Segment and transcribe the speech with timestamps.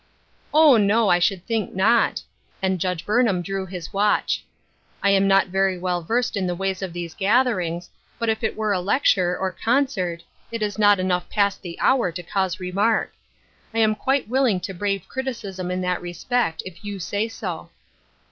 [0.51, 2.23] "Oh, no, I should think not,"
[2.59, 4.43] and Judge Burnham drew his watch."
[5.03, 8.57] I am not very well versed in the ways of these gatherings, but if it
[8.57, 13.13] were a lecture, or concert, it is not enough past the hour to cause remark.
[13.75, 17.69] I am quite williiig to brave criticism in that respect, if you say so."